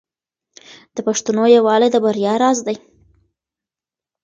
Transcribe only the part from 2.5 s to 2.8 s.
دی.